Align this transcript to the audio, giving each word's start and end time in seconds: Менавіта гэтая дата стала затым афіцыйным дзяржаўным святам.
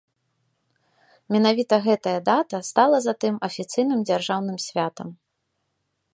Менавіта 1.35 1.75
гэтая 1.87 2.15
дата 2.31 2.57
стала 2.71 2.97
затым 3.09 3.33
афіцыйным 3.49 3.99
дзяржаўным 4.09 4.57
святам. 4.69 5.07